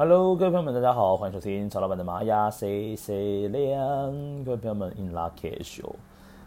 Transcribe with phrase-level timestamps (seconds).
[0.00, 4.44] Hello，各位朋友们，大家好，欢迎收听曹老板的玛雅 C C 亮。
[4.44, 5.90] 各位朋友们，In Lak'ech Show。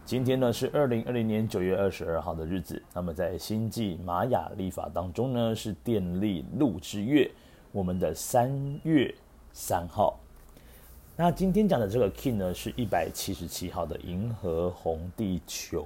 [0.05, 2.81] 今天呢是二零二零年九月二十二号的日子。
[2.93, 7.29] 那么在星际玛雅历法当中呢，是电力鹿之月，
[7.73, 8.49] 我们的三
[8.83, 9.13] 月
[9.51, 10.17] 三号。
[11.17, 15.85] 那今天讲的这个 Kin 呢，是一百七十七号的银河红地球。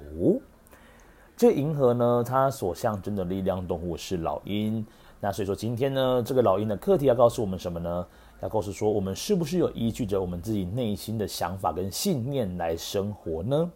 [1.36, 4.86] 这银河呢，它所象征的力量动物是老鹰。
[5.26, 8.05] 那所以说，今天呢，这个老鹰的课题要告诉我们什么呢？
[8.43, 13.71] 要告诉说，我们是不是有依据着我们自己内心的想法跟信念来生活呢？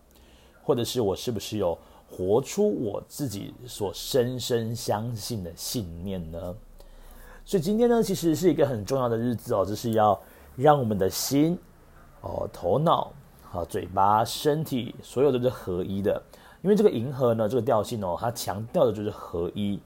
[0.62, 1.76] 或者是我是不是有
[2.08, 6.56] 活出我自己所深深相信的信念呢？
[7.44, 10.22] 所以今天呢，其实是一个很重要的日子哦，就是要
[10.56, 11.58] 让我们的心、
[12.22, 16.22] 哦头脑、和嘴巴、身体，所有的都是合一的。
[16.62, 19.80] 因为这个银河呢，这个调性哦，它强调的就是合一。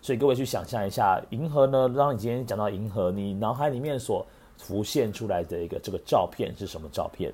[0.00, 4.24] 所以各位去想象一下，银河呢，当你今天讲到银河，你脑海里面所
[4.56, 7.32] 浮现出来的一个这个照片是什么照片？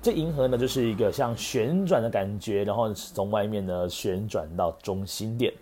[0.00, 5.52] 这银河呢，就是一个像旋转的感觉，然后从外面呢旋转到中心点。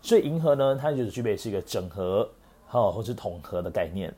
[0.00, 2.28] 所以银河呢，它就是具备是一个整合，
[2.66, 4.14] 好，或是统合的概念。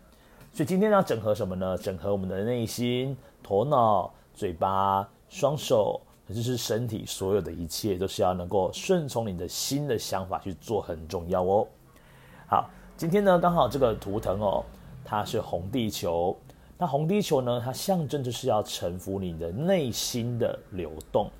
[0.52, 1.76] 所以今天要整合什么呢？
[1.78, 6.00] 整合我们的内心、头脑、嘴巴、双手。
[6.34, 11.66] 就是身体所有的一切都是要能够顺从你的心的想法去做，很重要哦。
[12.46, 14.64] 好，今天呢刚好这个图腾哦，
[15.04, 16.36] 它是红地球。
[16.76, 21.30] 那红地球呢，它象征就是要臣服你的内心的流动。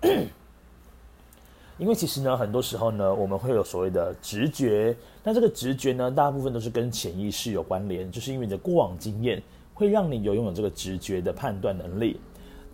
[1.76, 4.96] 因为其实呢，很多时候呢，我们会有所谓的直觉。
[5.22, 9.42] 那这个直觉呢，大部分都是跟潜意识有关联，就是因为你的过往经验
[9.74, 12.18] 会让你有拥有这个直觉的判断能力。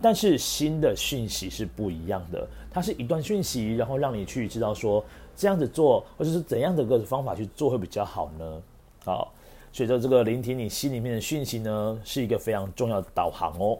[0.01, 5.03] 但是新的讯息是不一样的，它是一段讯息，然后让你去知道说
[5.35, 8.61] 这样子做，或者是怎样的个方法去做会比较好呢？
[9.03, 9.33] 好，
[9.71, 13.77] 所以说这个聆听你心里面的讯息呢，是一个非常重要的导航哦。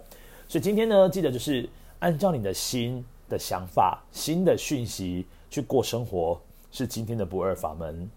[0.47, 1.67] 所以今天呢，记得就是
[1.99, 6.39] 按照你的心的想法、新的讯息去过生活，
[6.71, 8.09] 是今天的不二法门。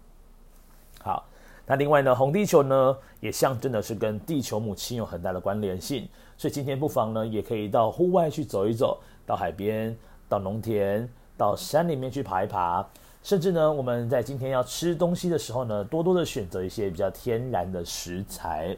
[1.69, 9.95] 那另外呢，红地球呢，也象征的是跟地球母亲有很大的关联性，所以今天不妨呢，也可以到户外去走一走，到海边、
[10.27, 11.07] 到农田、
[11.37, 12.83] 到山里面去爬一爬，
[13.21, 18.75] 甚至呢，我们在今天要吃东西的时候呢，多多的选择一些比较天然的食材，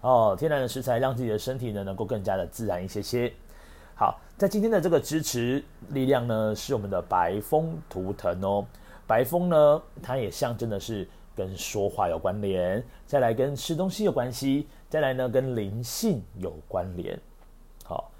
[0.00, 3.30] 哦，天然的食材让自己的身体呢，能够更加的自然一些些。
[3.94, 8.64] 好，在今天的这个支持力量呢，是我们的白风图腾哦，
[9.06, 11.06] 白风呢，它也象征的是。
[11.34, 17.18] 跟说话有关联，再来跟吃东西有关系，再来呢跟灵性有关联。
[17.84, 18.10] 好，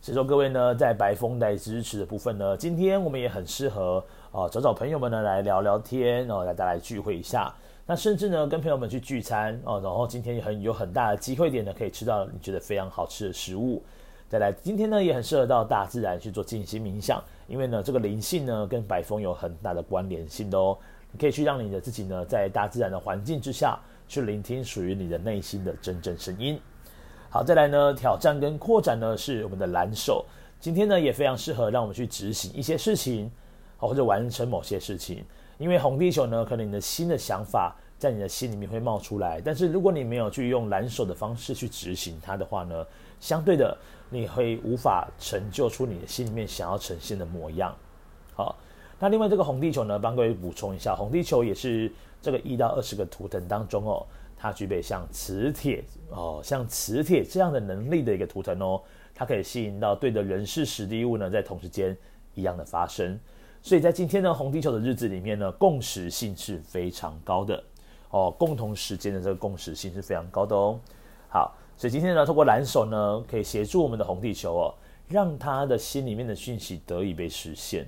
[0.00, 7.54] 所以说各位呢，在白风带支持的部分呢，今天我们也很适合啊，找找朋友们呢来聊聊天，然后大家来聚会一下。
[7.84, 13.82] 那甚至呢跟朋友们去聚餐哦，然后今天也很有很大的机会点呢，可以吃到你觉得非常好吃的食物。
[14.28, 20.78] 再来，今天呢也很适合到大自然去做静心冥想，因为呢这个灵性呢跟白风有很大的关联性的哦。
[21.12, 23.78] 你可以去让你的自己呢，在大自然的环境之下
[24.08, 26.58] 去聆听属于你的内心的真正声音。
[27.28, 30.24] 好，再来呢，挑战跟扩展呢是我们的蓝手。
[30.58, 33.30] 今天呢也非常适合让我们去执行一些事情，
[33.76, 35.22] 好或者完成某些事情。
[35.58, 42.86] 因为红地球呢，可能你的新的想法在你的心里面会冒出来，但是如果你没有去用蓝手的方式去执行它的话呢，
[43.20, 43.76] 相对的
[44.08, 47.74] 你会无法成就出你的心里面想要呈现的模样。
[48.34, 48.56] 好。
[49.02, 51.90] 那另外这个红地球呢，帮各位补充一下，红地球也是
[52.20, 58.80] 这个一到二十个图腾当中哦，它具备像磁铁哦，像磁铁这样的能力的一个图腾哦，
[59.12, 61.96] 它可以吸引到对的人事时地物呢，在同时间
[62.36, 63.18] 一样的发生。
[63.60, 67.60] 所以在今天呢，红地球的日子里面呢，共识性是非常高的
[68.10, 70.78] 哦，共同时间的这个共识性是非常高的哦。
[71.28, 74.74] 好，所以今天呢，透过蓝手呢，可以协助我们的红地球哦，
[75.08, 77.84] 让他的心里面的讯息得以被实现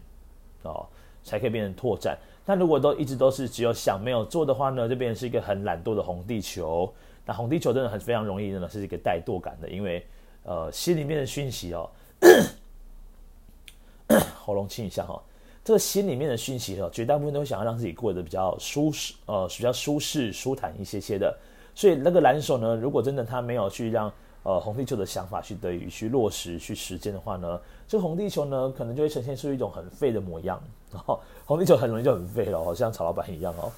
[0.64, 0.84] 哦。
[1.24, 2.16] 才可以变成拓展。
[2.44, 6.92] 但如果都一直都是只有想没有做的话呢，就变成是一个很懒惰的红地球。
[7.26, 10.06] 那红地球真的很非常容易呢，是一个怠惰感的，因为
[10.42, 11.88] 呃心里面的讯息哦，
[14.36, 15.22] 喉咙清一下哈、哦，
[15.65, 21.34] 这个心里面的讯息哦，绝大部分都想要让自己过得比较舒适，呃比较舒适舒坦一些些的。
[21.74, 24.12] 所以那个蓝手呢，如果真的他没有去让
[24.44, 30.62] 呃红地球的想法去得以去落实去实践的话呢，这个红地球呢，可能就会呈现出一种很废的模样。
[30.92, 33.72] 然后红地球很容易就很废了，好像曹老板一样哦。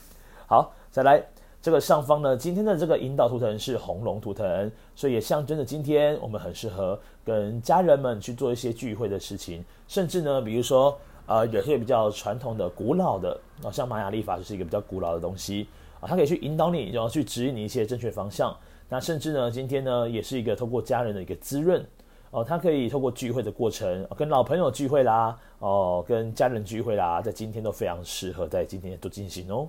[0.46, 1.24] 好，再来
[1.62, 10.96] 这个上方呢，今天的这个引导图腾是红龙图腾，所以也象征着今天我们很适合跟家人们去做一些聚会的事情，甚至呢，比如说
[11.26, 13.40] 呃，有些比较传统的、古老的，
[13.72, 15.66] 像玛雅历法就是一个比较古老的东西、
[16.00, 18.56] 啊，它可以去引导你，然后去指引你一些正确方向。
[18.88, 21.84] 那甚至呢，今天呢，也是一个透过家人的一个滋润
[22.30, 29.66] 哦，它可以透过聚会的过程，跟老朋友聚会啦，哦，跟家人聚会啦，在今天都非常适合在今天都进行哦。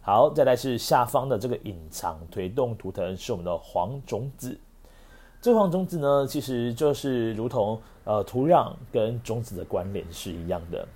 [0.00, 4.58] 好，再来是下方的这个隐藏推动图腾是我们的黄种子。
[5.40, 10.86] 这黄种子呢，其实就是如同呃土壤跟种子的关联是一样的。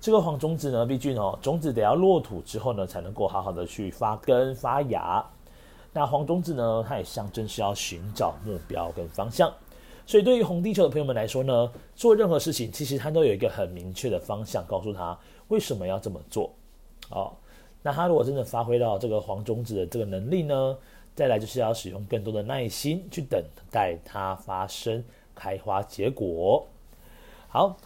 [0.00, 5.24] 这个黄种子呢，毕竟哦，种子得要落土之后呢，才能够好好的去发根发芽。
[5.92, 9.52] 那黄种子呢，它也象征是要寻找目标跟方向。
[10.06, 16.52] 所以对于红地球的朋友们来说呢，做任何事情其实它都有一个很明确的方向，告诉他为什么要这么做。
[17.10, 17.32] 哦，
[17.82, 20.76] 那他如果真的发挥到这个黄种子的这个能力呢，
[21.14, 25.04] 再来就是要使用更多的耐心去等待它发生
[25.34, 26.66] 开花结果。
[27.48, 27.76] 好。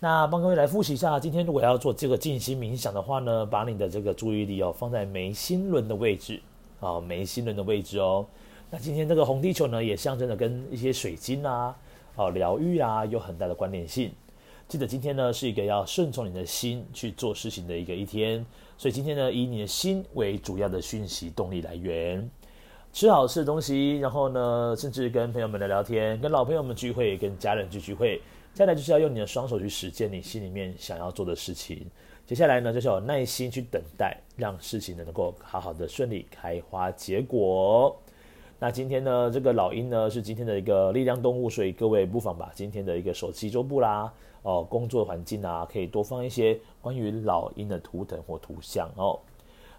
[0.00, 6.42] 那帮各位来复习一下，今天如果要做这个静心冥想的话呢，把你的这个注意力哦放在眉心轮的位置
[6.84, 8.26] 啊，眉心轮的位置哦。
[8.70, 11.74] 那今天这个红地球呢，也象征着跟一些水晶啊、
[12.16, 14.12] 哦疗愈啊有很大的关联性。
[14.66, 18.44] 记得今天呢是一个要顺从你的心去做事情的一个一天，
[18.78, 22.28] 所以今天呢以你的心为主要的讯息动力来源，
[22.92, 28.20] 吃好吃的东西，然后呢甚至跟朋友们来聊天，跟老朋友们聚会，跟家人去聚会。
[28.54, 31.84] 再来就是要用你的双手去实践你心里面想要做的事情。
[32.26, 37.94] 接下来呢，就是有耐心去等待，让事情呢能够好好的顺利开花结果。
[38.58, 44.10] 那今天呢，这个老鹰呢是今天的一个力量动物，所以各位不妨把今天的一个手机桌布啦，
[44.40, 49.18] 哦，工作环境啊，可以多放一些关于老鹰的图腾或图像哦。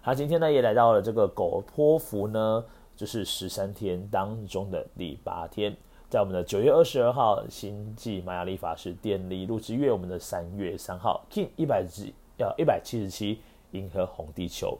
[0.00, 2.64] 好，今天呢也来到了这个狗波符呢，
[2.94, 5.76] 就是十三天当中的第八天。
[6.08, 13.40] 在我们的九月二十二号星际玛雅历法是电力录制月，我们的三月三号 Kin 一百几要一百七十七
[13.72, 14.78] 银河红地球。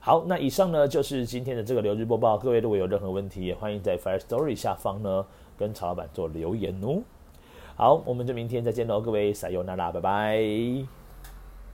[0.00, 2.36] 好，那以上呢就是今天的这个流日播报。
[2.36, 5.26] 各位如果有任何问题，也欢迎在 Fire Story 下方呢
[5.56, 7.02] 跟曹老板做留言哦。
[7.76, 11.03] 好，我们就明天再见喽，各位撒由那拉，拜拜。